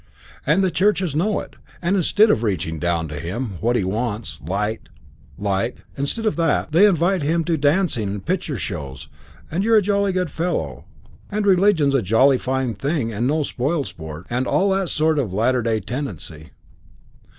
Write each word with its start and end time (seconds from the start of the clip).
And 0.47 0.63
the 0.63 0.71
churches 0.71 1.15
know 1.15 1.41
it; 1.41 1.57
and 1.79 1.95
instead 1.95 2.31
of 2.31 2.41
reaching 2.41 2.79
down 2.79 3.07
to 3.09 3.19
him 3.19 3.59
what 3.61 3.75
he 3.75 3.83
wants 3.83 4.41
light, 4.41 4.89
light 5.37 5.75
instead 5.95 6.25
of 6.25 6.37
that, 6.37 6.71
they 6.71 6.87
invite 6.87 7.21
him 7.21 7.43
to 7.43 7.55
dancing 7.55 8.09
and 8.09 8.25
picture 8.25 8.57
shows, 8.57 9.09
and 9.51 9.63
you're 9.63 9.77
a 9.77 9.81
jolly 9.83 10.11
good 10.11 10.31
fellow, 10.31 10.85
and 11.29 11.45
religion's 11.45 11.93
a 11.93 12.01
jolly 12.01 12.39
fine 12.39 12.73
thing 12.73 13.13
and 13.13 13.27
no 13.27 13.43
spoilsport, 13.43 14.25
and 14.27 14.47
all 14.47 14.71
that 14.71 14.89
sort 14.89 15.19
of 15.19 15.35
latter 15.35 15.61
day 15.61 15.79
tendency. 15.79 16.49